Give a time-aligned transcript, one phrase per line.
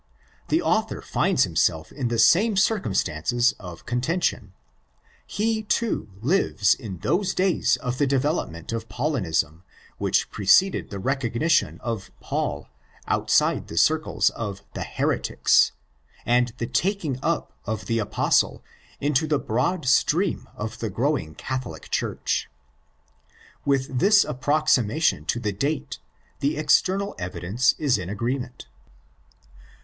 [0.47, 4.53] The author finds himself in the same circumstances of contention.
[5.27, 9.61] He, too, lives in those days of the development of Paulinism
[9.99, 12.67] which preceded the recognition of'' Paul''
[13.05, 15.71] outside the circles of the'' heretics'
[16.25, 18.63] and the taking up of'' the Apostle"
[19.07, 22.49] into the broad stream of the growing Catholic Church.
[23.65, 25.99] With this approximation to the date
[26.39, 28.65] the external evidence is in agreement.